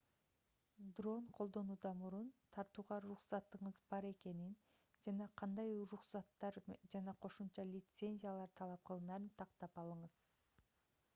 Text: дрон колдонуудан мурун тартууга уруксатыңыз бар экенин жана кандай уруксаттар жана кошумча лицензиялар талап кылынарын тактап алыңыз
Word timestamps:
дрон 0.99 1.25
колдонуудан 1.39 1.97
мурун 1.99 2.29
тартууга 2.55 2.95
уруксатыңыз 3.09 3.79
бар 3.93 4.07
экенин 4.11 4.55
жана 5.09 5.27
кандай 5.43 5.69
уруксаттар 5.83 6.57
жана 6.95 7.15
кошумча 7.27 7.65
лицензиялар 7.75 8.55
талап 8.61 8.85
кылынарын 8.91 9.29
тактап 9.43 9.77
алыңыз 9.83 10.17